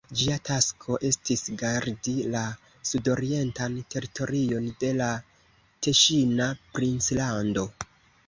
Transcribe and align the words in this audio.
Ĝia 0.19 0.35
tasko 0.49 0.95
estis 1.09 1.41
gardi 1.61 2.13
la 2.35 2.41
sudorientan 2.91 3.77
teritorion 3.95 4.65
de 4.85 4.91
la 5.01 5.09
Teŝina 5.89 6.49
princlando. 6.79 7.67